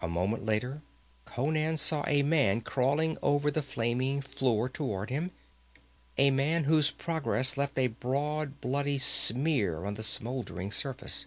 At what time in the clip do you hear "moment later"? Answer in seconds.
0.08-0.82